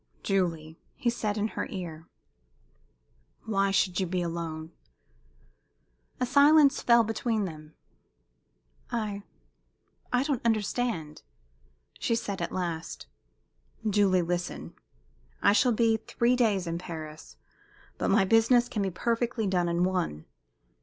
[0.23, 2.07] "Julie," he said in her ear,
[3.45, 4.71] "why should you be alone?"
[6.19, 7.75] A silence fell between them.
[8.89, 9.21] "I
[10.11, 11.21] I don't understand,"
[11.99, 13.05] she said, at last.
[13.87, 14.73] "Julie, listen!
[15.39, 17.37] I shall be three days in Paris,
[17.99, 20.25] but my business can be perfectly done in one.